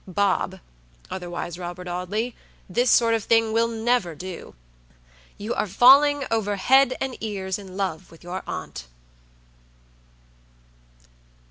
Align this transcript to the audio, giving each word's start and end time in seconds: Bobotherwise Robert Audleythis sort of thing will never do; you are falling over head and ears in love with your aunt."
Bobotherwise 0.09 1.59
Robert 1.59 1.85
Audleythis 1.87 2.87
sort 2.87 3.13
of 3.13 3.23
thing 3.23 3.53
will 3.53 3.67
never 3.67 4.15
do; 4.15 4.55
you 5.37 5.53
are 5.53 5.67
falling 5.67 6.25
over 6.31 6.55
head 6.55 6.95
and 6.99 7.15
ears 7.21 7.59
in 7.59 7.77
love 7.77 8.09
with 8.09 8.23
your 8.23 8.41
aunt." 8.47 8.87